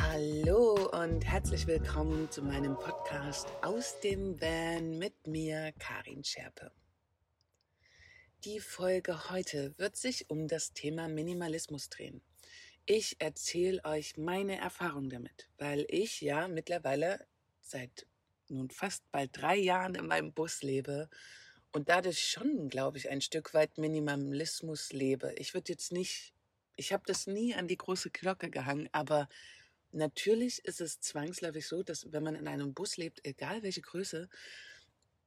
[0.00, 6.70] Hallo und herzlich willkommen zu meinem Podcast aus dem Van mit mir, Karin Scherpe.
[8.44, 12.22] Die Folge heute wird sich um das Thema Minimalismus drehen.
[12.86, 17.26] Ich erzähle euch meine Erfahrung damit, weil ich ja mittlerweile
[17.60, 18.06] seit
[18.48, 21.10] nun fast bald drei Jahren in meinem Bus lebe
[21.72, 25.34] und dadurch schon, glaube ich, ein Stück weit Minimalismus lebe.
[25.38, 26.32] Ich würde jetzt nicht,
[26.76, 29.28] ich habe das nie an die große Glocke gehangen, aber
[29.92, 34.28] natürlich ist es zwangsläufig so, dass wenn man in einem Bus lebt, egal welche Größe,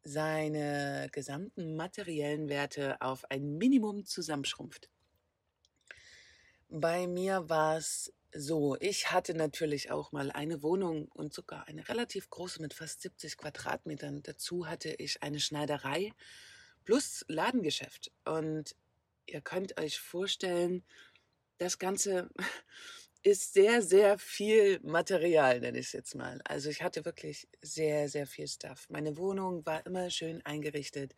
[0.04, 4.90] seine gesamten materiellen Werte auf ein Minimum zusammenschrumpft.
[6.70, 11.88] Bei mir war es so, ich hatte natürlich auch mal eine Wohnung und sogar eine
[11.90, 14.24] relativ große mit fast 70 Quadratmetern.
[14.24, 16.14] Dazu hatte ich eine Schneiderei
[16.86, 18.12] plus Ladengeschäft.
[18.26, 18.76] Und
[19.26, 20.84] ihr könnt euch vorstellen,
[21.58, 22.30] das Ganze
[23.24, 26.42] ist sehr, sehr viel Material, nenne ich es jetzt mal.
[26.44, 28.88] Also ich hatte wirklich sehr, sehr viel Stuff.
[28.90, 31.14] Meine Wohnung war immer schön eingerichtet.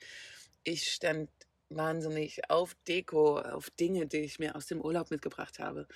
[0.63, 1.29] Ich stand
[1.69, 5.87] wahnsinnig auf Deko, auf Dinge, die ich mir aus dem Urlaub mitgebracht habe.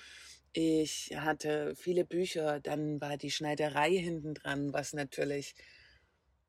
[0.53, 5.55] Ich hatte viele Bücher, dann war die Schneiderei hinten dran, was natürlich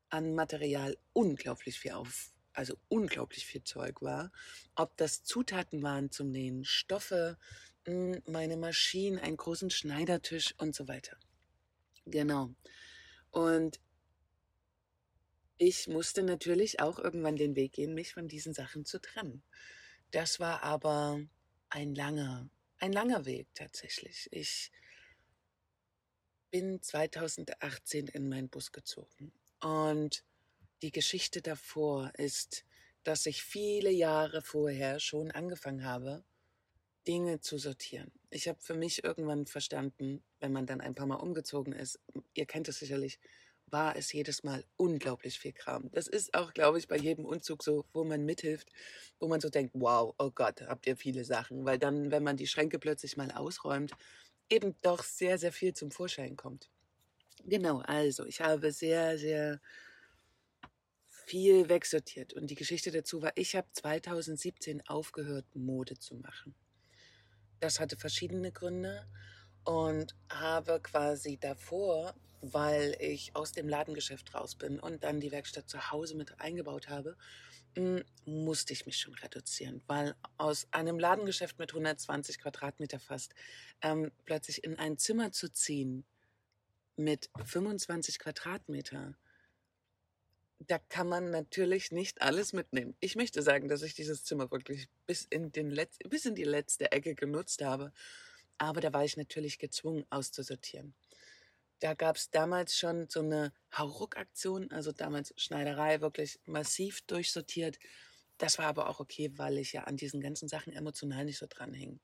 [0.08, 4.32] an Material unglaublich viel auf, also unglaublich viel Zeug war.
[4.76, 7.36] Ob das Zutaten waren zum Nähen, Stoffe,
[8.26, 11.16] meine Maschinen, einen großen Schneidertisch und so weiter.
[12.06, 12.50] Genau.
[13.30, 13.80] Und
[15.58, 19.42] ich musste natürlich auch irgendwann den Weg gehen, mich von diesen Sachen zu trennen.
[20.10, 21.20] Das war aber
[21.68, 24.28] ein langer, ein langer Weg tatsächlich.
[24.30, 24.70] Ich
[26.50, 30.24] bin 2018 in meinen Bus gezogen und
[30.82, 32.64] die Geschichte davor ist,
[33.02, 36.24] dass ich viele Jahre vorher schon angefangen habe,
[37.08, 38.12] Dinge zu sortieren.
[38.30, 41.98] Ich habe für mich irgendwann verstanden, wenn man dann ein paar Mal umgezogen ist,
[42.34, 43.18] ihr kennt es sicherlich,
[43.66, 45.90] war es jedes Mal unglaublich viel Kram.
[45.92, 48.70] Das ist auch, glaube ich, bei jedem Umzug so, wo man mithilft,
[49.18, 51.64] wo man so denkt, wow, oh Gott, habt ihr viele Sachen.
[51.64, 53.92] Weil dann, wenn man die Schränke plötzlich mal ausräumt,
[54.50, 56.68] eben doch sehr, sehr viel zum Vorschein kommt.
[57.44, 59.60] Genau, also ich habe sehr, sehr
[61.26, 62.34] viel wegsortiert.
[62.34, 66.54] Und die Geschichte dazu war, ich habe 2017 aufgehört, Mode zu machen.
[67.60, 69.06] Das hatte verschiedene Gründe
[69.64, 75.68] und habe quasi davor weil ich aus dem Ladengeschäft raus bin und dann die Werkstatt
[75.68, 77.16] zu Hause mit eingebaut habe,
[77.74, 83.34] hm, musste ich mich schon reduzieren, weil aus einem Ladengeschäft mit 120 Quadratmeter fast
[83.82, 86.04] ähm, plötzlich in ein Zimmer zu ziehen
[86.96, 89.14] mit 25 Quadratmeter,
[90.66, 92.96] da kann man natürlich nicht alles mitnehmen.
[93.00, 96.44] Ich möchte sagen, dass ich dieses Zimmer wirklich bis in, den Letz bis in die
[96.44, 97.92] letzte Ecke genutzt habe,
[98.58, 100.94] aber da war ich natürlich gezwungen auszusortieren.
[101.80, 107.78] Da gab es damals schon so eine Hauruck-Aktion, also damals Schneiderei wirklich massiv durchsortiert.
[108.36, 111.46] Das war aber auch okay, weil ich ja an diesen ganzen Sachen emotional nicht so
[111.48, 112.00] dran hing.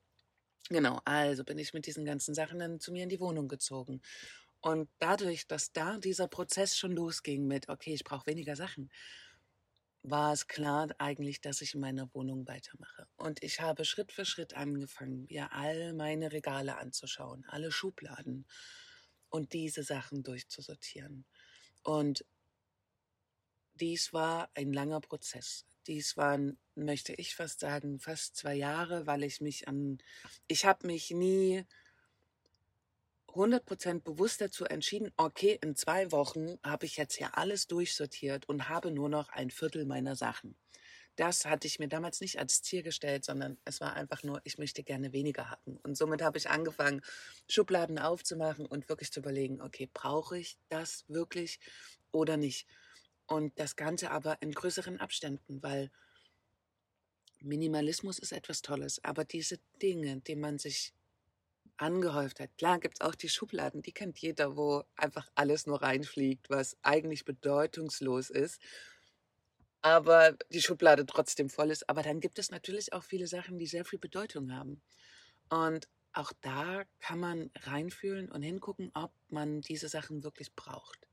[0.69, 4.01] Genau, also bin ich mit diesen ganzen Sachen dann zu mir in die Wohnung gezogen.
[4.65, 8.89] Und dadurch, dass da dieser Prozess schon losging mit, okay, ich brauche weniger Sachen,
[10.01, 13.07] war es klar eigentlich, dass ich in meiner Wohnung weitermache.
[13.15, 18.47] Und ich habe Schritt für Schritt angefangen, mir all meine Regale anzuschauen, alle Schubladen
[19.29, 21.25] und diese Sachen durchzusortieren.
[21.83, 22.25] Und
[23.75, 25.67] dies war ein langer Prozess.
[25.85, 29.99] Dies waren, möchte ich fast sagen, fast zwei Jahre, weil ich mich an,
[30.47, 31.67] ich habe mich nie
[33.35, 38.69] 100% bewusst dazu entschieden, okay, in zwei Wochen habe ich jetzt hier alles durchsortiert und
[38.69, 40.57] habe nur noch ein Viertel meiner Sachen
[41.15, 44.57] das hatte ich mir damals nicht als Ziel gestellt, sondern es war einfach nur, ich
[44.57, 45.77] möchte gerne weniger haben.
[45.77, 47.01] Und somit habe ich angefangen,
[47.49, 51.59] Schubladen aufzumachen und wirklich zu überlegen, okay, brauche ich das wirklich
[52.11, 52.67] oder nicht?
[53.27, 55.89] Und das Ganze aber in größeren Abständen, weil
[57.39, 60.93] Minimalismus ist etwas Tolles, aber diese Dinge, die man sich
[61.77, 62.57] angehäuft hat.
[62.57, 66.77] Klar gibt es auch die Schubladen, die kennt jeder, wo einfach alles nur reinfliegt, was
[66.81, 68.61] eigentlich bedeutungslos ist
[69.85, 71.87] aber die Schublade trotzdem voll ist.
[71.87, 74.81] Aber dann gibt es natürlich auch viele Sachen, die sehr viel Bedeutung haben.
[75.47, 81.07] Und auch da kann man reinfühlen und hingucken, ob man diese Sachen wirklich braucht.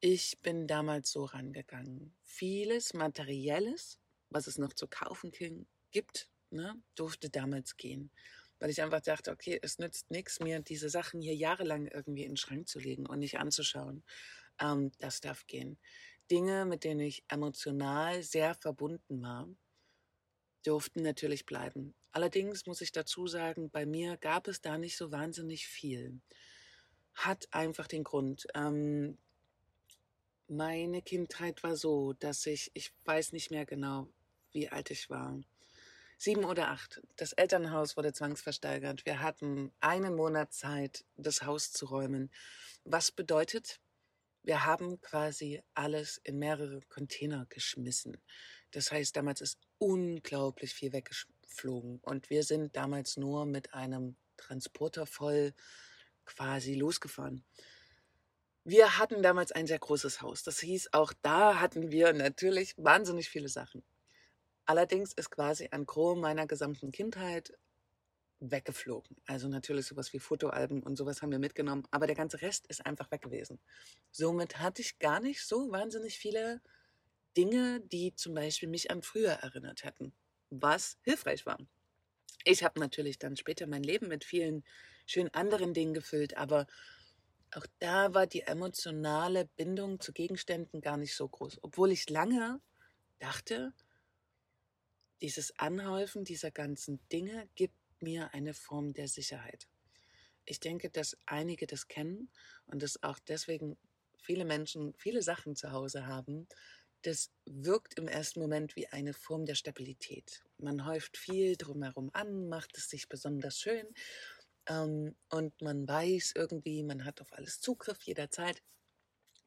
[0.00, 2.14] Ich bin damals so rangegangen.
[2.22, 3.98] Vieles Materielles,
[4.30, 5.30] was es noch zu kaufen
[5.90, 8.10] gibt, ne, durfte damals gehen.
[8.60, 12.32] Weil ich einfach dachte, okay, es nützt nichts mir, diese Sachen hier jahrelang irgendwie in
[12.32, 14.04] den Schrank zu legen und nicht anzuschauen.
[14.60, 15.78] Ähm, das darf gehen.
[16.30, 19.48] Dinge, mit denen ich emotional sehr verbunden war,
[20.62, 21.94] durften natürlich bleiben.
[22.12, 26.20] Allerdings muss ich dazu sagen, bei mir gab es da nicht so wahnsinnig viel.
[27.14, 28.46] hat einfach den Grund.
[28.54, 29.18] Ähm,
[30.48, 34.08] meine Kindheit war so, dass ich, ich weiß nicht mehr genau,
[34.52, 35.38] wie alt ich war.
[36.22, 37.00] Sieben oder acht.
[37.16, 39.06] Das Elternhaus wurde zwangsversteigert.
[39.06, 42.30] Wir hatten einen Monat Zeit, das Haus zu räumen.
[42.84, 43.80] Was bedeutet,
[44.42, 48.18] wir haben quasi alles in mehrere Container geschmissen.
[48.70, 52.00] Das heißt, damals ist unglaublich viel weggeflogen.
[52.02, 55.54] Und wir sind damals nur mit einem Transporter voll
[56.26, 57.46] quasi losgefahren.
[58.64, 60.42] Wir hatten damals ein sehr großes Haus.
[60.42, 63.82] Das hieß, auch da hatten wir natürlich wahnsinnig viele Sachen.
[64.66, 67.58] Allerdings ist quasi ein Gros meiner gesamten Kindheit
[68.40, 69.16] weggeflogen.
[69.26, 72.84] Also natürlich sowas wie Fotoalben und sowas haben wir mitgenommen, aber der ganze Rest ist
[72.86, 73.60] einfach weg gewesen.
[74.10, 76.62] Somit hatte ich gar nicht so wahnsinnig viele
[77.36, 80.12] Dinge, die zum Beispiel mich an früher erinnert hätten,
[80.48, 81.58] was hilfreich war.
[82.44, 84.64] Ich habe natürlich dann später mein Leben mit vielen
[85.06, 86.66] schönen anderen Dingen gefüllt, aber
[87.54, 92.60] auch da war die emotionale Bindung zu Gegenständen gar nicht so groß, obwohl ich lange
[93.18, 93.74] dachte,
[95.22, 99.68] dieses Anhäufen dieser ganzen Dinge gibt mir eine Form der Sicherheit.
[100.44, 102.30] Ich denke, dass einige das kennen
[102.66, 103.76] und dass auch deswegen
[104.18, 106.48] viele Menschen viele Sachen zu Hause haben.
[107.02, 110.44] Das wirkt im ersten Moment wie eine Form der Stabilität.
[110.58, 113.86] Man häuft viel drumherum an, macht es sich besonders schön
[114.66, 118.62] ähm, und man weiß irgendwie, man hat auf alles Zugriff jederzeit.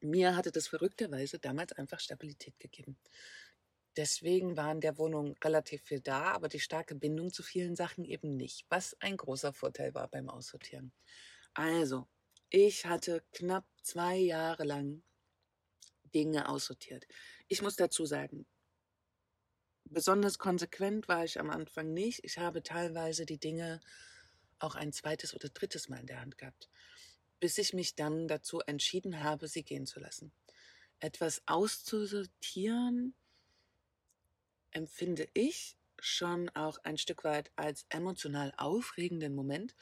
[0.00, 2.96] Mir hatte das verrückterweise damals einfach Stabilität gegeben.
[3.96, 8.04] Deswegen war in der Wohnung relativ viel da, aber die starke Bindung zu vielen Sachen
[8.04, 10.92] eben nicht, was ein großer Vorteil war beim Aussortieren.
[11.54, 12.08] Also,
[12.50, 15.02] ich hatte knapp zwei Jahre lang
[16.14, 17.06] Dinge aussortiert.
[17.48, 18.46] Ich muss dazu sagen,
[19.84, 22.24] besonders konsequent war ich am Anfang nicht.
[22.24, 23.80] Ich habe teilweise die Dinge
[24.58, 26.68] auch ein zweites oder drittes Mal in der Hand gehabt,
[27.40, 30.32] bis ich mich dann dazu entschieden habe, sie gehen zu lassen.
[31.00, 33.14] Etwas auszusortieren,
[34.74, 39.74] empfinde ich schon auch ein Stück weit als emotional aufregenden Moment,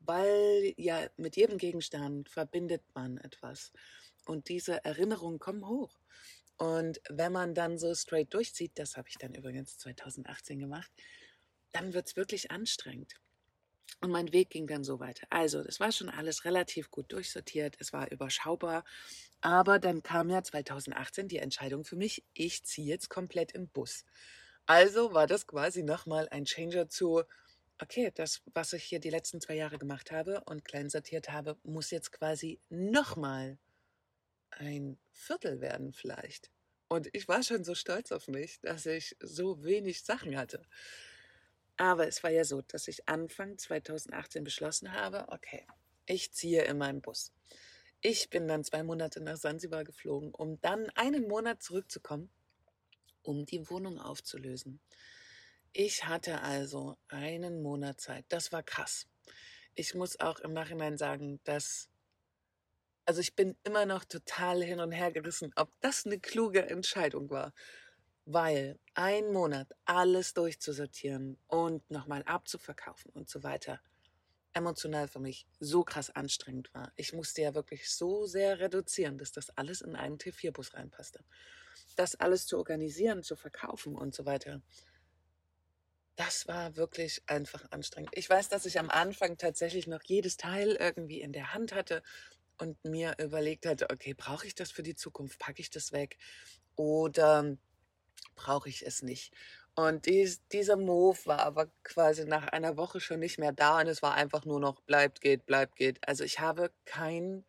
[0.00, 3.72] weil ja mit jedem Gegenstand verbindet man etwas
[4.24, 5.98] und diese Erinnerungen kommen hoch.
[6.58, 10.90] Und wenn man dann so straight durchzieht, das habe ich dann übrigens 2018 gemacht,
[11.72, 13.14] dann wird es wirklich anstrengend.
[14.00, 15.26] Und mein Weg ging dann so weiter.
[15.30, 18.84] Also, das war schon alles relativ gut durchsortiert, es war überschaubar.
[19.40, 24.04] Aber dann kam ja 2018 die Entscheidung für mich, ich ziehe jetzt komplett im Bus.
[24.66, 27.22] Also war das quasi nochmal ein Changer zu,
[27.80, 31.56] okay, das, was ich hier die letzten zwei Jahre gemacht habe und klein sortiert habe,
[31.62, 33.58] muss jetzt quasi nochmal
[34.50, 36.50] ein Viertel werden vielleicht.
[36.88, 40.62] Und ich war schon so stolz auf mich, dass ich so wenig Sachen hatte.
[41.76, 45.66] Aber es war ja so, dass ich Anfang 2018 beschlossen habe, okay,
[46.06, 47.32] ich ziehe in meinem Bus.
[48.00, 52.30] Ich bin dann zwei Monate nach Sansibar geflogen, um dann einen Monat zurückzukommen,
[53.22, 54.80] um die Wohnung aufzulösen.
[55.72, 58.24] Ich hatte also einen Monat Zeit.
[58.28, 59.06] Das war krass.
[59.74, 61.90] Ich muss auch im Nachhinein sagen, dass,
[63.04, 67.28] also ich bin immer noch total hin und her gerissen, ob das eine kluge Entscheidung
[67.28, 67.52] war
[68.26, 73.80] weil ein Monat alles durchzusortieren und nochmal abzuverkaufen und so weiter
[74.52, 76.92] emotional für mich so krass anstrengend war.
[76.96, 81.24] Ich musste ja wirklich so sehr reduzieren, dass das alles in einen T4-Bus reinpasste.
[81.94, 84.62] Das alles zu organisieren, zu verkaufen und so weiter,
[86.16, 88.10] das war wirklich einfach anstrengend.
[88.14, 92.02] Ich weiß, dass ich am Anfang tatsächlich noch jedes Teil irgendwie in der Hand hatte
[92.58, 95.38] und mir überlegt hatte, okay, brauche ich das für die Zukunft?
[95.38, 96.16] Packe ich das weg?
[96.74, 97.58] Oder
[98.34, 99.34] brauche ich es nicht.
[99.74, 103.88] Und dies, dieser Move war aber quasi nach einer Woche schon nicht mehr da und
[103.88, 105.98] es war einfach nur noch bleibt, geht, bleibt, geht.
[106.08, 107.44] Also ich habe kein,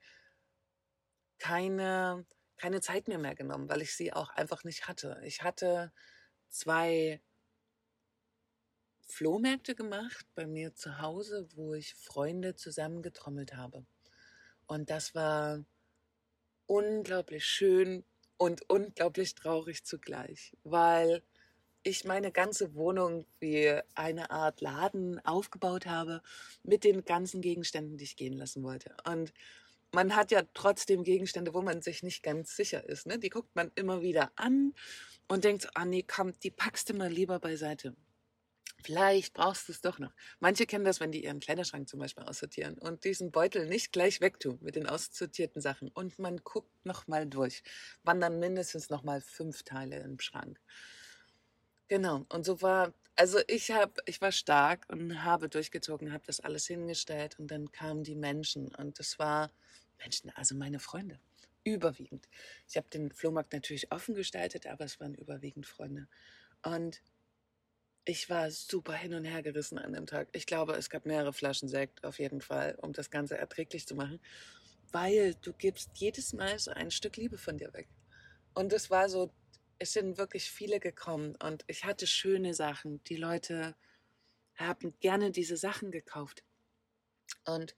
[1.39, 2.25] keine,
[2.57, 5.21] keine Zeit mehr mehr genommen, weil ich sie auch einfach nicht hatte.
[5.23, 5.93] Ich hatte
[6.49, 7.21] zwei
[9.05, 13.85] Flohmärkte gemacht bei mir zu Hause, wo ich Freunde zusammengetrommelt habe.
[14.65, 15.63] Und das war
[16.65, 18.03] unglaublich schön,
[18.37, 21.23] und unglaublich traurig zugleich, weil
[21.83, 26.21] ich meine ganze Wohnung wie eine Art Laden aufgebaut habe
[26.63, 28.95] mit den ganzen Gegenständen, die ich gehen lassen wollte.
[29.05, 29.33] Und
[29.93, 33.07] man hat ja trotzdem Gegenstände, wo man sich nicht ganz sicher ist.
[33.07, 33.19] Ne?
[33.19, 34.73] Die guckt man immer wieder an
[35.27, 37.95] und denkt, ah nee, komm, die packst du mal lieber beiseite.
[38.87, 40.13] Vielleicht brauchst du es doch noch.
[40.39, 44.21] Manche kennen das, wenn die ihren Kleiderschrank zum Beispiel aussortieren und diesen Beutel nicht gleich
[44.21, 45.89] wegtun mit den aussortierten Sachen.
[45.89, 47.63] Und man guckt nochmal durch.
[48.03, 50.61] Wandern mindestens nochmal fünf Teile im Schrank.
[51.89, 52.25] Genau.
[52.29, 56.65] Und so war Also ich habe, ich war stark und habe durchgezogen, habe das alles
[56.67, 59.51] hingestellt und dann kamen die Menschen und das war
[59.97, 61.19] Menschen, also meine Freunde,
[61.65, 62.29] überwiegend.
[62.69, 66.07] Ich habe den Flohmarkt natürlich offen gestaltet, aber es waren überwiegend Freunde.
[66.63, 67.01] Und
[68.07, 70.29] ich war super hin und her gerissen an dem Tag.
[70.31, 73.95] Ich glaube, es gab mehrere Flaschen Sekt auf jeden Fall, um das Ganze erträglich zu
[73.95, 74.19] machen,
[74.91, 77.89] weil du gibst jedes Mal so ein Stück Liebe von dir weg.
[78.53, 79.31] Und es war so
[79.79, 83.03] es sind wirklich viele gekommen und ich hatte schöne Sachen.
[83.05, 83.75] Die Leute
[84.55, 86.43] haben gerne diese Sachen gekauft.
[87.45, 87.75] Und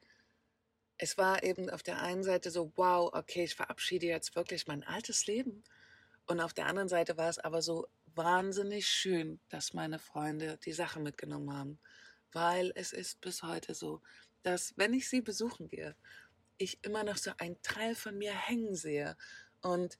[0.97, 4.83] es war eben auf der einen Seite so, wow, okay, ich verabschiede jetzt wirklich mein
[4.83, 5.63] altes Leben.
[6.25, 10.73] Und auf der anderen Seite war es aber so wahnsinnig schön, dass meine Freunde die
[10.73, 11.79] Sache mitgenommen haben.
[12.31, 14.01] Weil es ist bis heute so,
[14.43, 15.95] dass wenn ich sie besuchen gehe,
[16.57, 19.17] ich immer noch so einen Teil von mir hängen sehe.
[19.61, 19.97] Und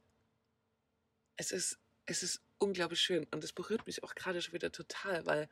[1.37, 5.25] es ist es ist unglaublich schön und es berührt mich auch gerade schon wieder total,
[5.25, 5.47] weil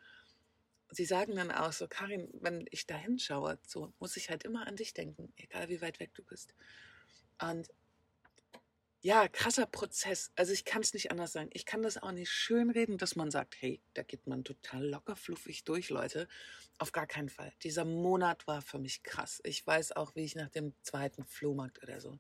[0.90, 4.66] sie sagen dann auch so, Karin, wenn ich da hinschaue, so muss ich halt immer
[4.66, 6.56] an dich denken, egal wie weit weg du bist.
[7.42, 7.70] Und
[9.02, 10.32] ja, krasser Prozess.
[10.36, 11.50] Also ich kann es nicht anders sagen.
[11.54, 14.86] Ich kann das auch nicht schön reden, dass man sagt, hey, da geht man total
[14.86, 16.28] locker fluffig durch, Leute.
[16.80, 17.54] Auf gar keinen Fall.
[17.64, 19.40] Dieser Monat war für mich krass.
[19.44, 22.20] Ich weiß auch, wie ich nach dem zweiten Flohmarkt oder so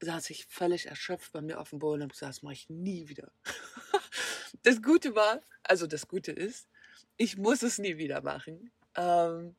[0.00, 3.08] saß ich völlig erschöpft bei mir auf dem Boden und gesagt, das mache ich nie
[3.08, 3.30] wieder.
[4.62, 6.68] das Gute war, also das Gute ist,
[7.16, 8.72] ich muss es nie wieder machen.
[8.96, 9.56] Ähm,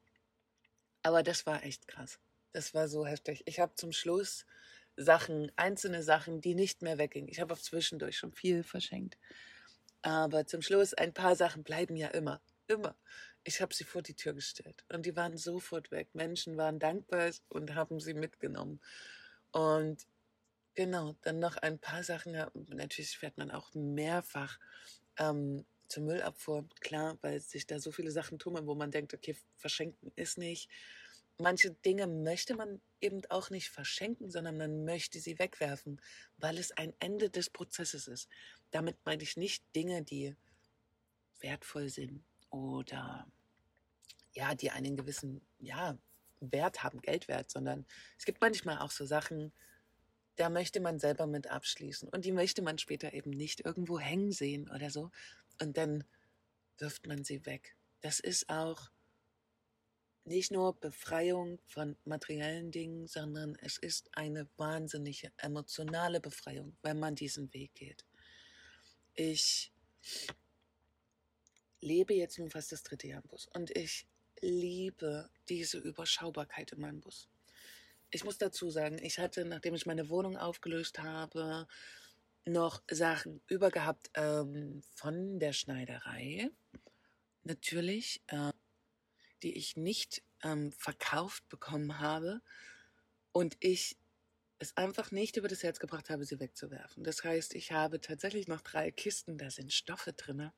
[1.03, 2.19] aber das war echt krass.
[2.53, 3.43] Das war so heftig.
[3.45, 4.45] Ich habe zum Schluss
[4.97, 7.29] Sachen, einzelne Sachen, die nicht mehr weggingen.
[7.29, 9.17] Ich habe auch zwischendurch schon viel verschenkt.
[10.01, 12.41] Aber zum Schluss, ein paar Sachen bleiben ja immer.
[12.67, 12.95] Immer.
[13.43, 16.09] Ich habe sie vor die Tür gestellt und die waren sofort weg.
[16.13, 18.79] Menschen waren dankbar und haben sie mitgenommen.
[19.51, 20.05] Und
[20.75, 22.31] Genau, dann noch ein paar Sachen.
[22.69, 24.57] Natürlich fährt man auch mehrfach
[25.17, 29.35] ähm, zur Müllabfuhr, klar, weil sich da so viele Sachen tummeln, wo man denkt, okay,
[29.57, 30.69] verschenken ist nicht.
[31.37, 35.99] Manche Dinge möchte man eben auch nicht verschenken, sondern man möchte sie wegwerfen,
[36.37, 38.29] weil es ein Ende des Prozesses ist.
[38.69, 40.35] Damit meine ich nicht Dinge, die
[41.39, 43.27] wertvoll sind oder
[44.33, 45.97] ja, die einen gewissen ja,
[46.39, 47.85] Wert haben, Geldwert, sondern
[48.17, 49.51] es gibt manchmal auch so Sachen,
[50.35, 52.07] da möchte man selber mit abschließen.
[52.09, 55.11] Und die möchte man später eben nicht irgendwo hängen sehen oder so.
[55.61, 56.03] Und dann
[56.77, 57.75] wirft man sie weg.
[58.01, 58.89] Das ist auch
[60.25, 67.15] nicht nur Befreiung von materiellen Dingen, sondern es ist eine wahnsinnige emotionale Befreiung, wenn man
[67.15, 68.05] diesen Weg geht.
[69.13, 69.71] Ich
[71.81, 74.07] lebe jetzt nun fast das dritte Jahr im Bus und ich
[74.41, 77.27] liebe diese Überschaubarkeit in meinem Bus
[78.11, 81.67] ich muss dazu sagen, ich hatte, nachdem ich meine Wohnung aufgelöst habe,
[82.45, 86.49] noch Sachen übergehabt ähm, von der Schneiderei.
[87.43, 88.51] Natürlich, äh,
[89.43, 92.41] die ich nicht ähm, verkauft bekommen habe
[93.31, 93.97] und ich
[94.59, 97.03] es einfach nicht über das Herz gebracht habe, sie wegzuwerfen.
[97.03, 100.51] Das heißt, ich habe tatsächlich noch drei Kisten, da sind Stoffe drin,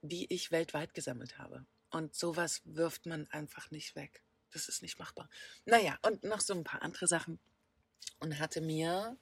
[0.00, 1.66] die ich weltweit gesammelt habe.
[1.90, 5.28] Und sowas wirft man einfach nicht weg das ist nicht machbar.
[5.64, 7.38] Naja, und noch so ein paar andere Sachen.
[8.20, 9.18] Und hatte mir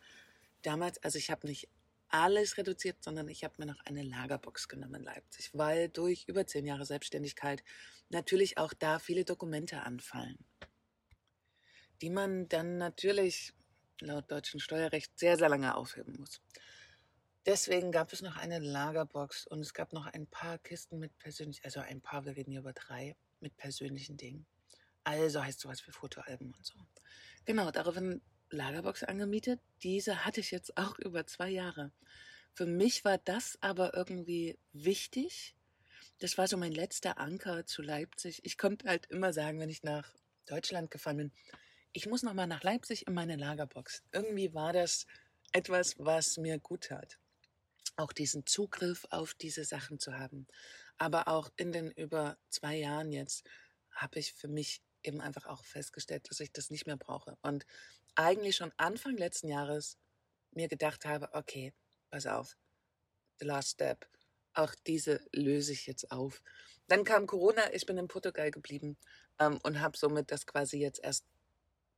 [0.62, 1.68] damals, also ich habe nicht
[2.12, 6.47] alles reduziert, sondern ich habe mir noch eine Lagerbox genommen in Leipzig, weil durch über
[6.47, 7.64] zehn Jahre Selbstständigkeit
[8.11, 10.38] natürlich auch da viele Dokumente anfallen,
[12.00, 13.54] die man dann natürlich
[14.00, 16.40] laut deutschem Steuerrecht sehr, sehr lange aufheben muss.
[17.47, 21.64] Deswegen gab es noch eine Lagerbox und es gab noch ein paar Kisten mit persönlich,
[21.64, 24.47] also ein paar, wir reden hier über drei, mit persönlichen Dingen.
[25.02, 26.75] Also heißt sowas wie Fotoalben und so.
[27.45, 28.23] Genau, daraufhin
[28.56, 29.61] Lagerbox angemietet.
[29.82, 31.92] Diese hatte ich jetzt auch über zwei Jahre.
[32.54, 35.54] Für mich war das aber irgendwie wichtig.
[36.18, 38.40] Das war so mein letzter Anker zu Leipzig.
[38.44, 40.12] Ich konnte halt immer sagen, wenn ich nach
[40.47, 41.32] Deutschland gefahren bin,
[41.92, 44.02] ich muss nochmal nach Leipzig in meine Lagerbox.
[44.12, 45.06] Irgendwie war das
[45.52, 47.18] etwas, was mir gut tat.
[47.97, 50.47] Auch diesen Zugriff auf diese Sachen zu haben.
[50.97, 53.44] Aber auch in den über zwei Jahren jetzt
[53.90, 57.37] habe ich für mich eben einfach auch festgestellt, dass ich das nicht mehr brauche.
[57.42, 57.66] Und
[58.14, 59.99] eigentlich schon Anfang letzten Jahres
[60.52, 61.73] mir gedacht habe, okay,
[62.11, 62.56] pass auf,
[63.38, 64.09] the last step,
[64.54, 66.42] auch diese löse ich jetzt auf.
[66.88, 68.99] Dann kam Corona, ich bin in Portugal geblieben
[69.38, 71.25] ähm, und habe somit das quasi jetzt erst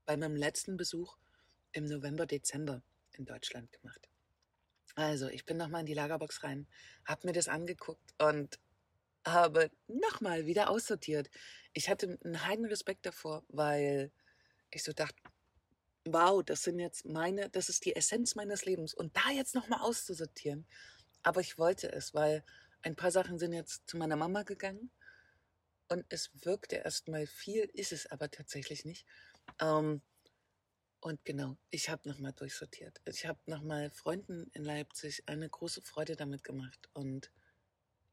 [0.06, 1.16] bei meinem letzten Besuch
[1.72, 2.82] im November, Dezember
[3.12, 4.08] in Deutschland gemacht.
[4.94, 6.68] Also, ich bin nochmal in die Lagerbox rein,
[7.04, 8.60] habe mir das angeguckt und
[9.24, 11.30] habe nochmal wieder aussortiert
[11.74, 14.10] ich hatte einen heiden Respekt davor, weil
[14.70, 15.20] ich so dachte,
[16.04, 19.80] wow, das sind jetzt meine, das ist die Essenz meines Lebens und da jetzt nochmal
[19.80, 20.66] auszusortieren.
[21.22, 22.44] Aber ich wollte es, weil
[22.82, 24.90] ein paar Sachen sind jetzt zu meiner Mama gegangen
[25.88, 29.04] und es wirkte erstmal viel, ist es aber tatsächlich nicht.
[29.60, 30.00] Ähm,
[31.00, 33.00] und genau, ich habe nochmal durchsortiert.
[33.04, 36.88] Ich habe nochmal Freunden in Leipzig eine große Freude damit gemacht.
[36.94, 37.30] Und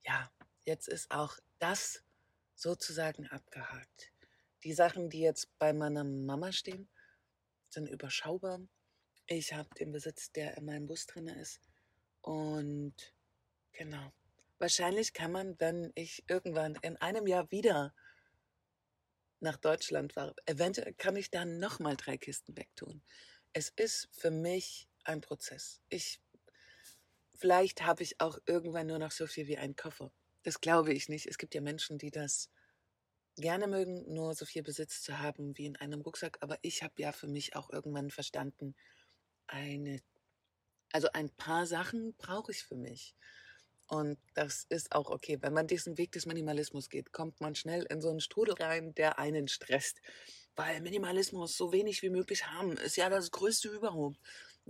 [0.03, 0.29] ja,
[0.63, 2.03] jetzt ist auch das
[2.55, 4.11] sozusagen abgehakt.
[4.63, 6.89] Die Sachen, die jetzt bei meiner Mama stehen,
[7.69, 8.61] sind überschaubar.
[9.27, 11.59] Ich habe den Besitz, der in meinem Bus drin ist.
[12.21, 12.95] Und
[13.71, 14.11] genau.
[14.59, 17.95] Wahrscheinlich kann man, wenn ich irgendwann in einem Jahr wieder
[19.39, 23.01] nach Deutschland fahre, eventuell kann ich dann nochmal drei Kisten wegtun.
[23.53, 25.81] Es ist für mich ein Prozess.
[25.89, 26.21] Ich,
[27.33, 30.11] vielleicht habe ich auch irgendwann nur noch so viel wie einen Koffer.
[30.43, 31.27] Das glaube ich nicht.
[31.27, 32.49] Es gibt ja Menschen, die das
[33.37, 36.37] gerne mögen, nur so viel Besitz zu haben wie in einem Rucksack.
[36.41, 38.75] Aber ich habe ja für mich auch irgendwann verstanden,
[39.47, 40.01] eine,
[40.91, 43.15] also ein paar Sachen brauche ich für mich.
[43.87, 45.37] Und das ist auch okay.
[45.41, 48.95] Wenn man diesen Weg des Minimalismus geht, kommt man schnell in so einen Strudel rein,
[48.95, 50.01] der einen stresst.
[50.55, 54.17] Weil Minimalismus so wenig wie möglich haben, ist ja das größte überhaupt.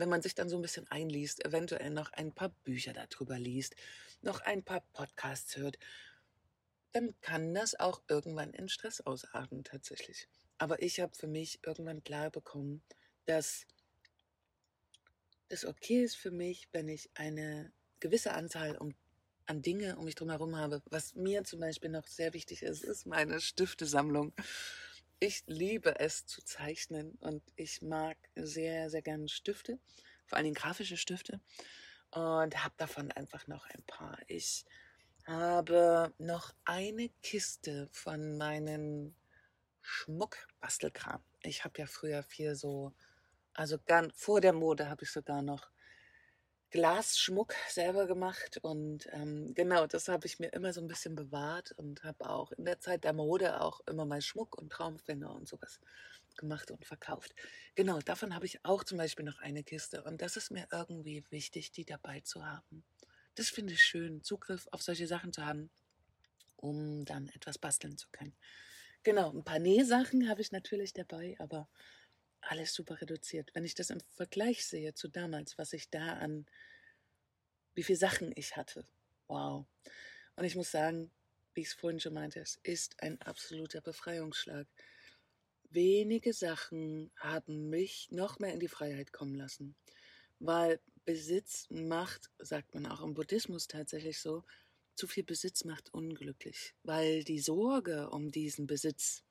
[0.01, 3.75] Wenn man sich dann so ein bisschen einliest, eventuell noch ein paar Bücher darüber liest,
[4.21, 5.77] noch ein paar Podcasts hört
[6.91, 10.27] dann kann das auch irgendwann in Stress ausarten tatsächlich.
[10.57, 12.83] Aber ich habe für mich irgendwann klar bekommen,
[13.25, 13.65] dass
[15.49, 18.93] es okay ist für mich, wenn ich eine gewisse Anzahl um,
[19.45, 20.81] an Dinge um mich herum habe.
[20.85, 24.33] Was mir zum Beispiel noch sehr wichtig ist, ist meine Stiftesammlung.
[25.23, 29.77] Ich liebe es zu zeichnen und ich mag sehr, sehr gerne Stifte,
[30.25, 31.39] vor allem grafische Stifte
[32.09, 34.17] und habe davon einfach noch ein paar.
[34.25, 34.65] Ich
[35.27, 39.15] habe noch eine Kiste von meinen
[39.81, 41.23] Schmuckbastelkram.
[41.43, 42.91] Ich habe ja früher viel so,
[43.53, 43.77] also
[44.15, 45.70] vor der Mode habe ich sogar noch
[46.71, 51.73] Glasschmuck selber gemacht und ähm, genau, das habe ich mir immer so ein bisschen bewahrt
[51.73, 55.49] und habe auch in der Zeit der Mode auch immer mal Schmuck und Traumfänger und
[55.49, 55.81] sowas
[56.37, 57.35] gemacht und verkauft.
[57.75, 61.25] Genau, davon habe ich auch zum Beispiel noch eine Kiste und das ist mir irgendwie
[61.29, 62.83] wichtig, die dabei zu haben.
[63.35, 65.69] Das finde ich schön, Zugriff auf solche Sachen zu haben,
[66.55, 68.33] um dann etwas basteln zu können.
[69.03, 71.67] Genau, ein paar Nähsachen habe ich natürlich dabei, aber
[72.41, 73.51] alles super reduziert.
[73.53, 76.45] Wenn ich das im Vergleich sehe zu damals, was ich da an,
[77.73, 78.85] wie viele Sachen ich hatte.
[79.27, 79.65] Wow.
[80.35, 81.11] Und ich muss sagen,
[81.53, 84.67] wie ich es vorhin schon meinte, es ist ein absoluter Befreiungsschlag.
[85.69, 89.75] Wenige Sachen haben mich noch mehr in die Freiheit kommen lassen,
[90.39, 94.43] weil Besitz macht, sagt man auch im Buddhismus tatsächlich so,
[94.95, 99.23] zu viel Besitz macht unglücklich, weil die Sorge um diesen Besitz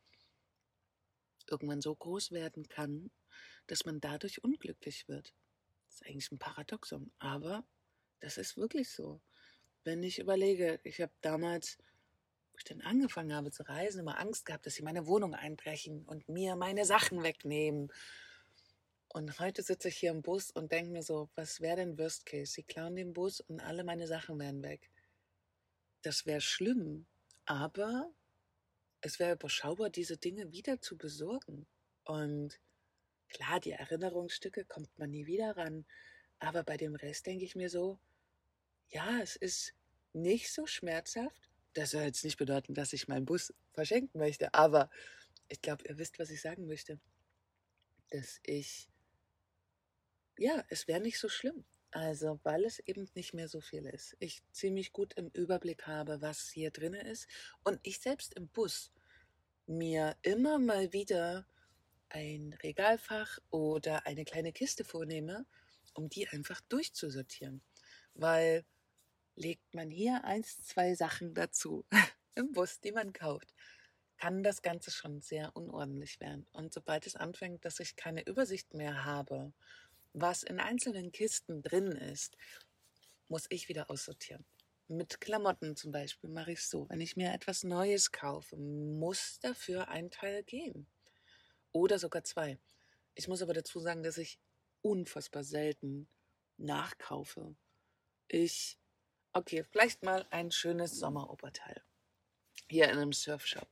[1.50, 3.10] irgendwann so groß werden kann,
[3.66, 5.34] dass man dadurch unglücklich wird.
[5.86, 7.64] Das ist eigentlich ein Paradoxon, aber
[8.20, 9.20] das ist wirklich so.
[9.84, 11.78] Wenn ich überlege, ich habe damals,
[12.52, 16.04] wo ich dann angefangen habe zu reisen, immer Angst gehabt, dass sie meine Wohnung einbrechen
[16.04, 17.90] und mir meine Sachen wegnehmen
[19.12, 22.26] und heute sitze ich hier im Bus und denke mir so, was wäre denn Worst
[22.26, 22.52] Case?
[22.52, 24.88] Sie klauen den Bus und alle meine Sachen wären weg.
[26.02, 27.06] Das wäre schlimm,
[27.44, 28.08] aber
[29.00, 31.66] es wäre überschaubar, diese Dinge wieder zu besorgen.
[32.04, 32.60] Und
[33.28, 35.86] klar, die Erinnerungsstücke kommt man nie wieder ran.
[36.38, 37.98] Aber bei dem Rest denke ich mir so,
[38.88, 39.74] ja, es ist
[40.12, 41.50] nicht so schmerzhaft.
[41.74, 44.90] Das soll jetzt nicht bedeuten, dass ich meinen Bus verschenken möchte, aber
[45.48, 46.98] ich glaube, ihr wisst, was ich sagen möchte.
[48.10, 48.90] Dass ich
[50.40, 51.64] ja, es wäre nicht so schlimm.
[51.92, 54.16] Also, weil es eben nicht mehr so viel ist.
[54.20, 57.26] Ich ziemlich gut im Überblick habe, was hier drin ist.
[57.64, 58.92] Und ich selbst im Bus
[59.66, 61.46] mir immer mal wieder
[62.08, 65.46] ein Regalfach oder eine kleine Kiste vornehme,
[65.94, 67.60] um die einfach durchzusortieren.
[68.14, 68.64] Weil
[69.34, 71.84] legt man hier eins, zwei Sachen dazu
[72.36, 73.52] im Bus, die man kauft,
[74.16, 76.46] kann das Ganze schon sehr unordentlich werden.
[76.52, 79.52] Und sobald es anfängt, dass ich keine Übersicht mehr habe
[80.12, 82.36] was in einzelnen Kisten drin ist,
[83.28, 84.44] muss ich wieder aussortieren.
[84.88, 89.38] Mit Klamotten zum Beispiel mache ich es so, wenn ich mir etwas Neues kaufe, muss
[89.40, 90.86] dafür ein Teil gehen.
[91.72, 92.58] Oder sogar zwei.
[93.14, 94.40] Ich muss aber dazu sagen, dass ich
[94.82, 96.08] unfassbar selten
[96.56, 97.54] nachkaufe.
[98.26, 98.78] Ich,
[99.32, 101.82] okay, vielleicht mal ein schönes Sommeroberteil
[102.68, 103.68] hier in einem Surfshop.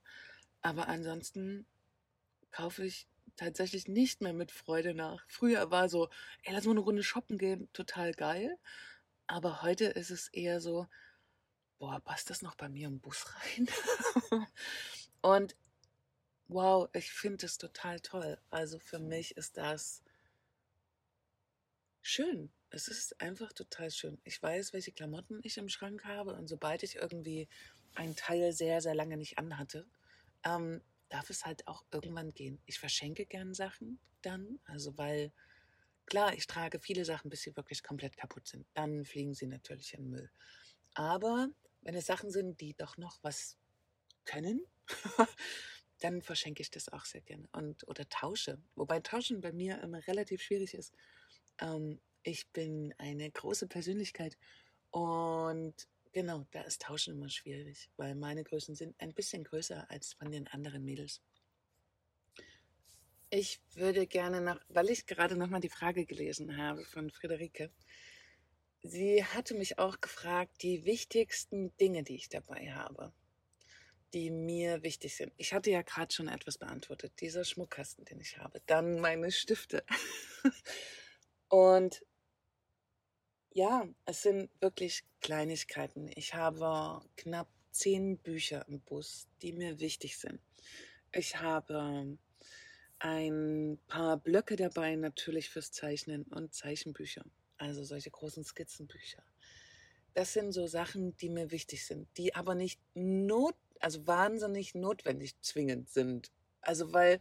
[0.61, 1.66] Aber ansonsten
[2.51, 5.24] kaufe ich tatsächlich nicht mehr mit Freude nach.
[5.29, 6.09] Früher war so,
[6.42, 8.59] ey, lass mal eine Runde shoppen gehen, total geil.
[9.27, 10.87] Aber heute ist es eher so,
[11.79, 13.68] boah, passt das noch bei mir im Bus rein?
[15.22, 15.57] Und
[16.48, 18.38] wow, ich finde es total toll.
[18.51, 20.03] Also für mich ist das
[22.03, 24.18] schön, es ist einfach total schön.
[24.24, 27.48] Ich weiß, welche Klamotten ich im Schrank habe und sobald ich irgendwie
[27.94, 29.87] ein Teil sehr, sehr lange nicht anhatte,
[30.44, 32.61] ähm, darf es halt auch irgendwann gehen.
[32.66, 35.33] Ich verschenke gern Sachen dann, also weil
[36.07, 38.66] klar, ich trage viele Sachen, bis sie wirklich komplett kaputt sind.
[38.75, 40.31] Dann fliegen sie natürlich in den Müll.
[40.94, 41.49] Aber
[41.83, 43.57] wenn es Sachen sind, die doch noch was
[44.25, 44.61] können,
[46.01, 48.59] dann verschenke ich das auch sehr gerne und oder tausche.
[48.75, 50.94] Wobei Tauschen bei mir immer relativ schwierig ist.
[51.61, 54.37] Ähm, ich bin eine große Persönlichkeit
[54.90, 55.75] und
[56.19, 60.33] genau, da ist Tauschen immer schwierig, weil meine Größen sind ein bisschen größer als von
[60.33, 61.23] den anderen Mädels.
[63.31, 67.71] Ich würde gerne noch, weil ich gerade noch mal die Frage gelesen habe von Friederike.
[68.83, 73.13] Sie hatte mich auch gefragt, die wichtigsten Dinge, die ich dabei habe
[74.15, 75.33] die mir wichtig sind.
[75.37, 77.13] Ich hatte ja gerade schon etwas beantwortet.
[77.21, 78.63] Dieser Schmuckkasten, den ich habe.
[78.67, 79.85] Dann meine Stifte.
[81.49, 82.03] Und
[83.53, 86.11] ja, es sind wirklich Kleinigkeiten.
[86.15, 90.41] Ich habe knapp zehn Bücher im Bus, die mir wichtig sind.
[91.13, 92.19] Ich habe
[92.99, 97.25] ein paar Blöcke dabei, natürlich fürs Zeichnen und Zeichenbücher.
[97.57, 99.23] Also solche großen Skizzenbücher.
[100.15, 105.41] Das sind so Sachen, die mir wichtig sind, die aber nicht not also wahnsinnig notwendig
[105.41, 106.33] zwingend sind.
[106.61, 107.21] Also weil,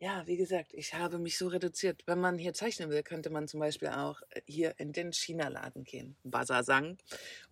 [0.00, 2.06] ja, wie gesagt, ich habe mich so reduziert.
[2.06, 5.84] Wenn man hier zeichnen will, könnte man zum Beispiel auch äh, hier in den China-Laden
[5.84, 6.98] gehen, Basasang,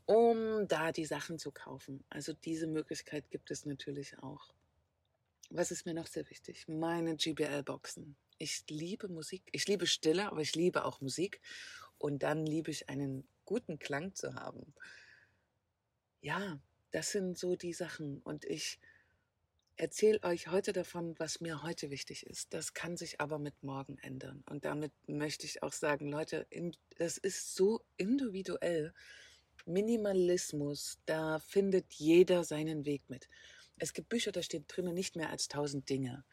[0.05, 2.05] um da die Sachen zu kaufen.
[2.09, 4.55] Also diese Möglichkeit gibt es natürlich auch.
[5.51, 6.69] Was ist mir noch sehr wichtig?
[6.69, 8.17] Meine GBL-Boxen.
[8.39, 9.43] Ich liebe Musik.
[9.53, 11.41] Ich liebe Stille, aber ich liebe auch Musik.
[11.99, 14.75] Und dann liebe ich einen guten Klang zu haben.
[16.21, 16.61] Ja,
[16.93, 18.21] das sind so die Sachen.
[18.23, 18.79] Und ich
[19.77, 22.53] erzähle euch heute davon, was mir heute wichtig ist.
[22.55, 24.43] Das kann sich aber mit morgen ändern.
[24.49, 26.47] Und damit möchte ich auch sagen, Leute,
[26.99, 28.93] das ist so individuell.
[29.65, 33.29] Minimalismus, da findet jeder seinen Weg mit.
[33.79, 36.25] Es gibt Bücher, da steht drinnen nicht mehr als tausend Dinge.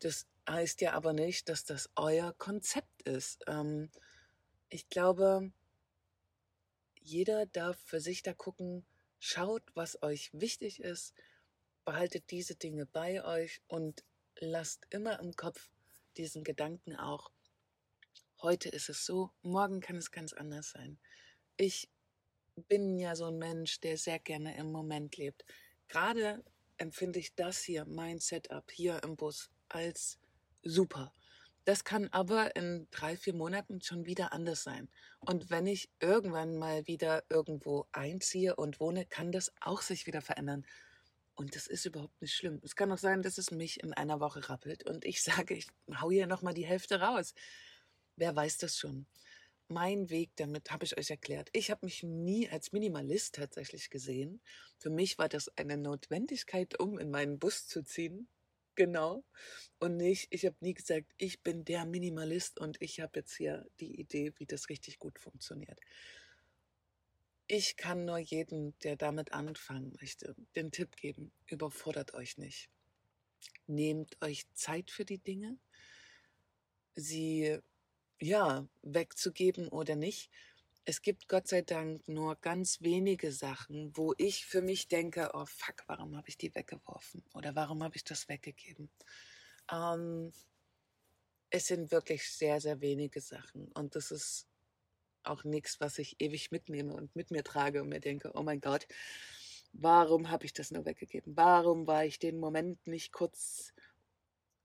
[0.00, 3.44] Das heißt ja aber nicht, dass das euer Konzept ist.
[3.46, 3.90] Ähm,
[4.68, 5.52] ich glaube,
[7.00, 8.84] jeder darf für sich da gucken,
[9.22, 11.12] Schaut, was euch wichtig ist,
[11.90, 14.04] behaltet diese Dinge bei euch und
[14.38, 15.70] lasst immer im Kopf
[16.16, 17.32] diesen Gedanken auch.
[18.40, 21.00] Heute ist es so, morgen kann es ganz anders sein.
[21.56, 21.88] Ich
[22.68, 25.44] bin ja so ein Mensch, der sehr gerne im Moment lebt.
[25.88, 26.44] Gerade
[26.76, 30.20] empfinde ich das hier, mein Setup hier im Bus, als
[30.62, 31.12] super.
[31.64, 34.88] Das kann aber in drei, vier Monaten schon wieder anders sein.
[35.18, 40.20] Und wenn ich irgendwann mal wieder irgendwo einziehe und wohne, kann das auch sich wieder
[40.20, 40.64] verändern.
[41.40, 42.60] Und das ist überhaupt nicht schlimm.
[42.62, 45.68] Es kann auch sein, dass es mich in einer Woche rappelt und ich sage, ich
[45.98, 47.32] hau hier nochmal die Hälfte raus.
[48.16, 49.06] Wer weiß das schon?
[49.66, 51.48] Mein Weg damit habe ich euch erklärt.
[51.54, 54.42] Ich habe mich nie als Minimalist tatsächlich gesehen.
[54.76, 58.28] Für mich war das eine Notwendigkeit, um in meinen Bus zu ziehen.
[58.74, 59.24] Genau.
[59.78, 63.66] Und nicht, ich habe nie gesagt, ich bin der Minimalist und ich habe jetzt hier
[63.80, 65.80] die Idee, wie das richtig gut funktioniert.
[67.52, 72.70] Ich kann nur jedem, der damit anfangen möchte, den Tipp geben, überfordert euch nicht.
[73.66, 75.58] Nehmt euch Zeit für die Dinge,
[76.94, 77.58] sie
[78.20, 80.30] ja wegzugeben oder nicht
[80.84, 85.46] es gibt Gott sei Dank nur ganz wenige Sachen, wo ich für mich denke, oh
[85.46, 88.90] fuck, warum habe ich die weggeworfen oder warum habe ich das weggegeben.
[89.70, 90.32] Ähm,
[91.50, 94.49] es sind wirklich sehr, sehr wenige Sachen und das ist
[95.24, 98.60] auch nichts, was ich ewig mitnehme und mit mir trage und mir denke, oh mein
[98.60, 98.86] Gott,
[99.72, 101.36] warum habe ich das nur weggegeben?
[101.36, 103.72] Warum war ich den Moment nicht kurz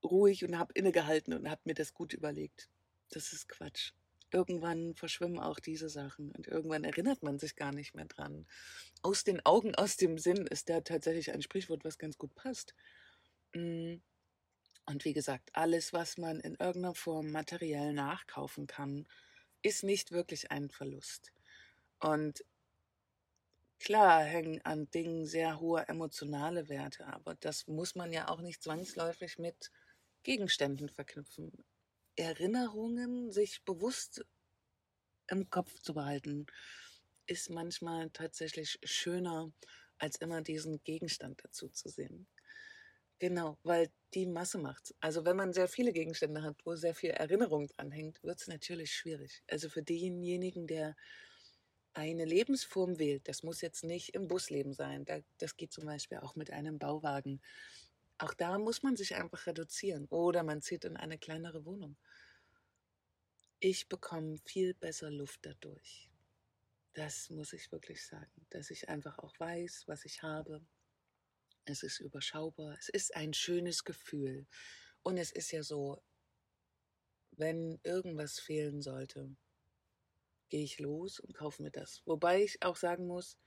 [0.04, 2.70] ruhig und habe innegehalten und habe mir das gut überlegt?
[3.10, 3.92] Das ist Quatsch
[4.36, 8.46] irgendwann verschwimmen auch diese Sachen und irgendwann erinnert man sich gar nicht mehr dran.
[9.02, 12.76] Aus den Augen, aus dem Sinn ist da tatsächlich ein Sprichwort, was ganz gut passt.
[13.54, 13.96] Mm.
[14.88, 19.08] Und wie gesagt, alles, was man in irgendeiner Form materiell nachkaufen kann,
[19.66, 21.34] ist nicht wirklich ein Verlust.
[22.00, 22.46] Und
[23.80, 28.62] klar hängen an Dingen sehr hohe emotionale Werte, aber das muss man ja auch nicht
[28.62, 29.72] zwangsläufig mit
[30.22, 31.52] Gegenständen verknüpfen.
[32.16, 34.24] Erinnerungen sich bewusst
[35.28, 36.46] im Kopf zu behalten,
[37.26, 39.52] ist manchmal tatsächlich schöner,
[39.98, 42.28] als immer diesen Gegenstand dazu zu sehen.
[43.20, 44.94] Genau, weil die Masse macht's.
[45.00, 48.48] Also wenn man sehr viele Gegenstände hat, wo sehr viel Erinnerung dran hängt, wird es
[48.48, 49.44] natürlich schwierig.
[49.50, 50.96] Also für denjenigen, der
[51.94, 55.06] eine Lebensform wählt, das muss jetzt nicht im Busleben sein,
[55.40, 57.42] das geht zum Beispiel auch mit einem Bauwagen.
[58.18, 61.98] Auch da muss man sich einfach reduzieren oder man zieht in eine kleinere Wohnung.
[63.60, 66.10] ich bekomme viel besser Luft dadurch.
[66.94, 70.62] Das muss ich wirklich sagen, dass ich einfach auch weiß, was ich habe.
[71.66, 74.46] Es ist überschaubar, es ist ein schönes Gefühl.
[75.04, 76.02] Und es ist ja so,
[77.32, 79.36] wenn irgendwas fehlen sollte,
[80.50, 82.02] gehe ich los und kaufe mir das.
[82.06, 83.38] Wobei ich auch sagen muss,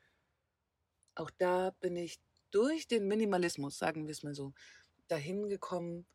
[1.14, 4.52] auch da bin ich durch den Minimalismus, sagen wir es mal so,
[5.08, 6.06] dahin gekommen,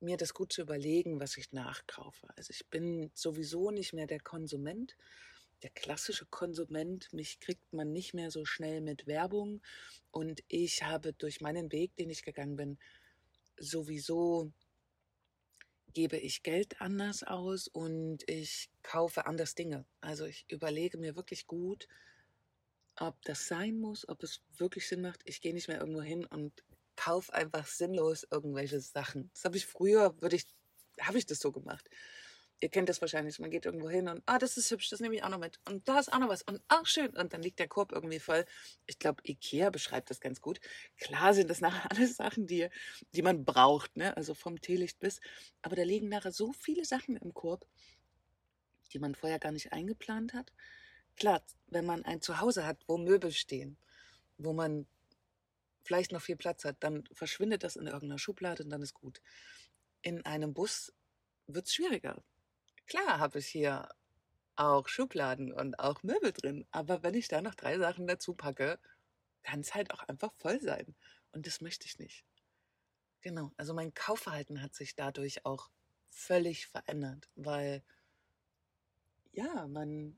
[0.00, 2.28] mir das gut zu überlegen, was ich nachkaufe.
[2.36, 4.96] Also ich bin sowieso nicht mehr der Konsument,
[5.62, 7.12] der klassische Konsument.
[7.12, 9.62] Mich kriegt man nicht mehr so schnell mit Werbung.
[10.10, 12.78] Und ich habe durch meinen Weg, den ich gegangen bin,
[13.58, 14.52] sowieso
[15.92, 19.86] gebe ich Geld anders aus und ich kaufe anders Dinge.
[20.02, 21.88] Also ich überlege mir wirklich gut,
[22.98, 25.22] ob das sein muss, ob es wirklich Sinn macht.
[25.24, 26.52] Ich gehe nicht mehr irgendwo hin und
[26.96, 29.30] kaufe einfach sinnlos irgendwelche Sachen.
[29.32, 30.46] Das habe ich früher, würde ich,
[31.00, 31.88] habe ich das so gemacht.
[32.60, 33.38] Ihr kennt das wahrscheinlich.
[33.38, 35.60] Man geht irgendwo hin und, ah, das ist hübsch, das nehme ich auch noch mit.
[35.68, 36.42] Und da ist auch noch was.
[36.42, 37.14] Und ach, schön.
[37.14, 38.46] Und dann liegt der Korb irgendwie voll.
[38.86, 40.60] Ich glaube, Ikea beschreibt das ganz gut.
[40.98, 42.68] Klar sind das nachher alles Sachen, die,
[43.12, 44.16] die man braucht, ne?
[44.16, 45.20] Also vom Teelicht bis.
[45.60, 47.66] Aber da liegen nachher so viele Sachen im Korb,
[48.92, 50.52] die man vorher gar nicht eingeplant hat.
[51.16, 53.76] Klar, wenn man ein Zuhause hat, wo Möbel stehen,
[54.38, 54.86] wo man
[55.84, 59.20] vielleicht noch viel Platz hat, dann verschwindet das in irgendeiner Schublade und dann ist gut.
[60.02, 60.92] In einem Bus
[61.46, 62.22] wird es schwieriger.
[62.86, 63.88] Klar habe ich hier
[64.56, 68.78] auch Schubladen und auch Möbel drin, aber wenn ich da noch drei Sachen dazu packe,
[69.42, 70.94] kann es halt auch einfach voll sein.
[71.32, 72.24] Und das möchte ich nicht.
[73.20, 75.70] Genau, also mein Kaufverhalten hat sich dadurch auch
[76.10, 77.82] völlig verändert, weil
[79.32, 80.16] ja, man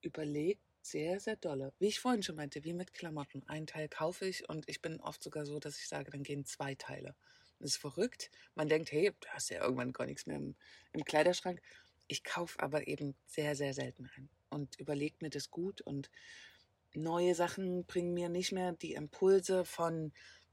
[0.00, 1.72] überlegt sehr, sehr dolle.
[1.78, 3.42] Wie ich vorhin schon meinte, wie mit Klamotten.
[3.48, 6.46] Ein Teil kaufe ich und ich bin oft sogar so, dass ich sage, dann gehen
[6.46, 7.14] zwei Teile.
[7.58, 8.30] Das ist verrückt.
[8.54, 10.54] Man denkt, hey, du hast ja irgendwann gar nichts mehr im,
[10.92, 11.60] im Kleiderschrank.
[12.06, 16.10] Ich kaufe aber eben sehr, sehr selten ein und überlege mir das gut und
[16.94, 20.12] neue Sachen bringen mir nicht mehr die Impulse von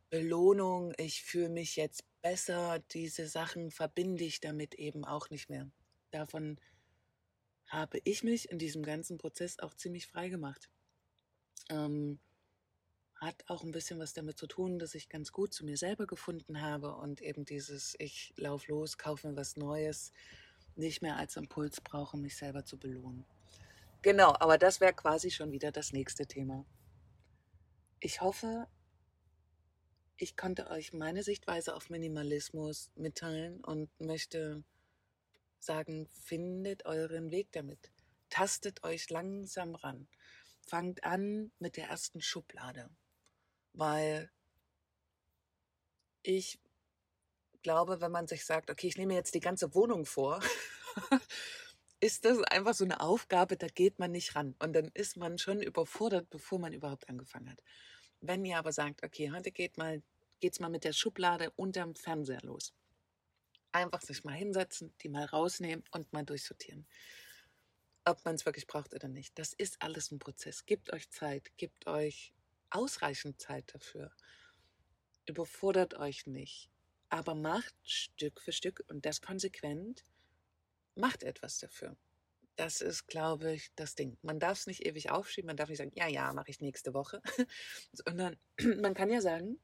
[0.10, 5.70] Belohnung, ich fühle mich jetzt besser, diese Sachen verbinde ich damit eben auch nicht mehr.
[6.12, 6.60] Davon
[7.68, 10.70] habe ich mich in diesem ganzen Prozess auch ziemlich frei gemacht.
[11.70, 12.20] Ähm,
[13.16, 16.06] hat auch ein bisschen was damit zu tun, dass ich ganz gut zu mir selber
[16.06, 20.12] gefunden habe und eben dieses Ich lauf los, kaufe mir was Neues
[20.76, 23.26] nicht mehr als Impuls brauche, mich selber zu belohnen.
[24.02, 26.66] Genau, aber das wäre quasi schon wieder das nächste Thema.
[28.00, 28.68] Ich hoffe,
[30.18, 34.64] ich konnte euch meine Sichtweise auf Minimalismus mitteilen und möchte
[35.60, 37.92] sagen, findet euren Weg damit.
[38.30, 40.08] Tastet euch langsam ran.
[40.62, 42.90] Fangt an mit der ersten Schublade,
[43.78, 44.32] weil
[46.24, 46.60] ich
[47.62, 50.40] glaube, wenn man sich sagt, okay, ich nehme jetzt die ganze Wohnung vor,
[52.00, 54.56] ist das einfach so eine Aufgabe, da geht man nicht ran.
[54.60, 57.60] Und dann ist man schon überfordert, bevor man überhaupt angefangen hat.
[58.22, 60.02] Wenn ihr aber sagt, okay, heute geht mal,
[60.40, 62.74] geht's mal mit der Schublade unterm Fernseher los
[63.76, 66.88] einfach sich mal hinsetzen, die mal rausnehmen und mal durchsortieren.
[68.06, 69.38] Ob man es wirklich braucht oder nicht.
[69.38, 70.66] Das ist alles ein Prozess.
[70.66, 72.34] Gebt euch Zeit, gebt euch
[72.70, 74.12] ausreichend Zeit dafür.
[75.26, 76.70] Überfordert euch nicht.
[77.10, 80.04] Aber macht Stück für Stück und das konsequent,
[80.96, 81.96] macht etwas dafür.
[82.56, 84.18] Das ist, glaube ich, das Ding.
[84.22, 86.94] Man darf es nicht ewig aufschieben, man darf nicht sagen, ja, ja, mache ich nächste
[86.94, 87.22] Woche,
[87.92, 88.38] sondern
[88.82, 89.60] man kann ja sagen,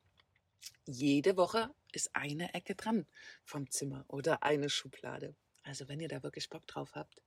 [0.86, 3.08] jede Woche ist eine Ecke dran
[3.44, 5.36] vom Zimmer oder eine Schublade.
[5.64, 7.22] Also wenn ihr da wirklich Bock drauf habt,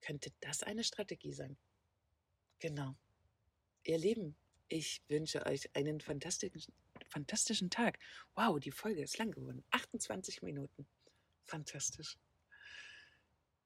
[0.00, 1.56] könnte das eine Strategie sein.
[2.58, 2.96] Genau.
[3.82, 4.36] Ihr Lieben,
[4.74, 6.74] ich wünsche euch einen fantastischen,
[7.08, 8.00] fantastischen Tag.
[8.34, 9.62] Wow, die Folge ist lang geworden.
[9.70, 10.84] 28 Minuten.
[11.44, 12.18] Fantastisch.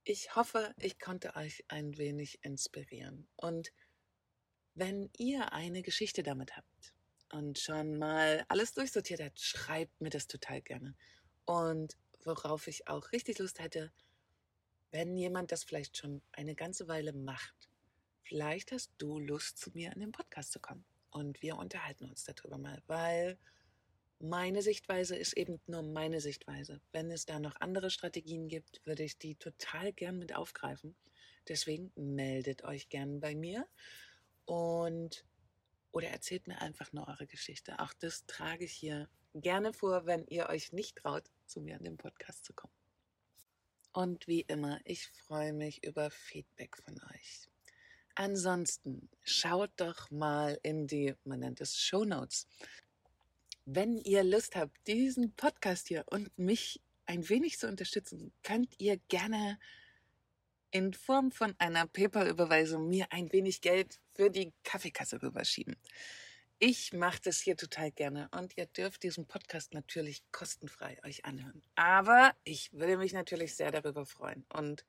[0.04, 3.26] Ich hoffe, ich konnte euch ein wenig inspirieren.
[3.36, 3.72] Und
[4.74, 6.92] wenn ihr eine Geschichte damit habt,
[7.32, 10.94] und schon mal alles durchsortiert hat, schreibt mir das total gerne.
[11.46, 13.92] Und worauf ich auch richtig Lust hätte,
[14.90, 17.68] wenn jemand das vielleicht schon eine ganze Weile macht,
[18.22, 20.84] vielleicht hast du Lust, zu mir in den Podcast zu kommen.
[21.10, 23.38] Und wir unterhalten uns darüber mal, weil
[24.20, 26.80] meine Sichtweise ist eben nur meine Sichtweise.
[26.92, 30.96] Wenn es da noch andere Strategien gibt, würde ich die total gern mit aufgreifen.
[31.46, 33.66] Deswegen meldet euch gern bei mir.
[34.44, 35.24] Und
[35.92, 37.78] oder erzählt mir einfach nur eure Geschichte.
[37.78, 41.84] Auch das trage ich hier gerne vor, wenn ihr euch nicht traut, zu mir an
[41.84, 42.74] den Podcast zu kommen.
[43.92, 47.48] Und wie immer, ich freue mich über Feedback von euch.
[48.18, 52.48] Ansonsten schaut doch mal in die, man nennt es Show Notes.
[53.64, 58.96] Wenn ihr Lust habt, diesen Podcast hier und mich ein wenig zu unterstützen, könnt ihr
[59.06, 59.60] gerne
[60.72, 65.76] in Form von einer PayPal-Überweisung mir ein wenig Geld für die Kaffeekasse rüberschieben.
[66.58, 71.62] Ich mache das hier total gerne und ihr dürft diesen Podcast natürlich kostenfrei euch anhören.
[71.76, 74.44] Aber ich würde mich natürlich sehr darüber freuen.
[74.52, 74.84] Und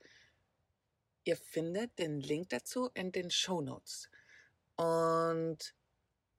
[1.23, 4.10] ihr findet den Link dazu in den Show Notes.
[4.75, 5.75] Und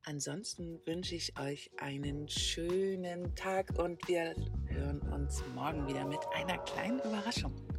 [0.04, 4.34] ansonsten wünsche ich euch einen schönen Tag und wir
[4.66, 7.69] hören uns morgen wieder mit einer kleinen Überraschung.